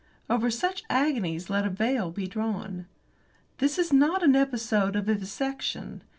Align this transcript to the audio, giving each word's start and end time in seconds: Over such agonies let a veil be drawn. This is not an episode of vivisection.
Over 0.31 0.49
such 0.49 0.83
agonies 0.89 1.47
let 1.47 1.63
a 1.63 1.69
veil 1.69 2.09
be 2.09 2.25
drawn. 2.25 2.87
This 3.59 3.77
is 3.77 3.93
not 3.93 4.23
an 4.23 4.35
episode 4.35 4.95
of 4.95 5.05
vivisection. 5.05 6.01